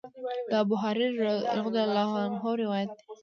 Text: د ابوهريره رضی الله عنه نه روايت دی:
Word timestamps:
د 0.49 0.51
ابوهريره 0.63 1.17
رضی 1.63 1.81
الله 1.87 2.09
عنه 2.23 2.37
نه 2.43 2.51
روايت 2.61 2.89
دی: 2.97 3.05